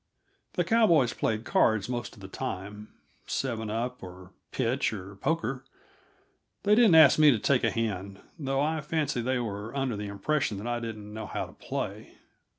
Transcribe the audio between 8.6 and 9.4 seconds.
I fancy they